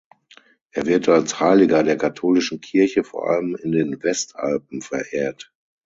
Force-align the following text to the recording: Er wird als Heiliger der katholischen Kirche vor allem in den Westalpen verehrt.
Er 0.71 0.87
wird 0.87 1.07
als 1.09 1.39
Heiliger 1.39 1.83
der 1.83 1.95
katholischen 1.95 2.59
Kirche 2.59 3.03
vor 3.03 3.29
allem 3.29 3.55
in 3.55 3.71
den 3.71 4.01
Westalpen 4.01 4.81
verehrt. 4.81 5.53